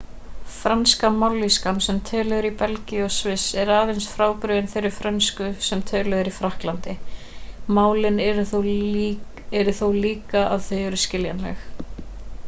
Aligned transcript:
franska 0.51 1.09
mállýskan 1.23 1.75
sem 1.87 1.99
töluð 2.09 2.37
er 2.37 2.45
í 2.47 2.49
belgíu 2.61 3.03
og 3.07 3.11
sviss 3.15 3.43
er 3.63 3.71
aðeins 3.75 4.07
frábrugðin 4.13 4.69
þeirri 4.71 4.91
frönsku 4.97 5.49
sem 5.69 5.83
töluð 5.93 6.17
eru 6.21 6.33
í 6.33 6.35
frakklandi 6.39 6.95
málin 7.81 8.17
eru 8.29 8.47
þó 8.53 8.63
líka 10.09 10.45
að 10.57 10.65
þau 10.73 10.75
eru 10.89 11.03
skiljanleg 11.07 11.69